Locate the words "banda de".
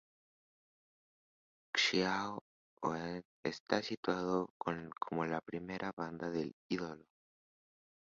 5.99-6.43